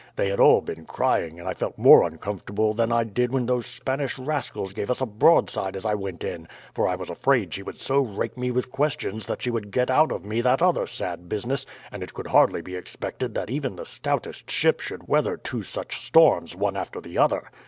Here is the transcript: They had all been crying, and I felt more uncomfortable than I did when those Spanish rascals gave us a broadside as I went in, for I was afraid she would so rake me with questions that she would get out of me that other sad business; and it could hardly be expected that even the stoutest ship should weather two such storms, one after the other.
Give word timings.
They 0.15 0.29
had 0.29 0.39
all 0.39 0.61
been 0.61 0.87
crying, 0.87 1.39
and 1.39 1.47
I 1.47 1.53
felt 1.53 1.77
more 1.77 2.01
uncomfortable 2.07 2.73
than 2.73 2.91
I 2.91 3.03
did 3.03 3.31
when 3.31 3.45
those 3.45 3.67
Spanish 3.67 4.17
rascals 4.17 4.73
gave 4.73 4.89
us 4.89 4.99
a 4.99 5.05
broadside 5.05 5.75
as 5.75 5.85
I 5.85 5.93
went 5.93 6.23
in, 6.23 6.47
for 6.73 6.87
I 6.87 6.95
was 6.95 7.11
afraid 7.11 7.53
she 7.53 7.61
would 7.61 7.79
so 7.79 7.99
rake 7.99 8.35
me 8.35 8.49
with 8.49 8.71
questions 8.71 9.27
that 9.27 9.43
she 9.43 9.51
would 9.51 9.69
get 9.69 9.91
out 9.91 10.11
of 10.11 10.25
me 10.25 10.41
that 10.41 10.59
other 10.63 10.87
sad 10.87 11.29
business; 11.29 11.67
and 11.91 12.01
it 12.01 12.15
could 12.15 12.25
hardly 12.25 12.63
be 12.63 12.75
expected 12.75 13.35
that 13.35 13.51
even 13.51 13.75
the 13.75 13.85
stoutest 13.85 14.49
ship 14.49 14.79
should 14.79 15.07
weather 15.07 15.37
two 15.37 15.61
such 15.61 16.03
storms, 16.03 16.55
one 16.55 16.75
after 16.75 16.99
the 16.99 17.19
other. 17.19 17.51